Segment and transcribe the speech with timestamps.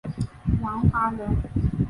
[0.63, 1.29] 王华人。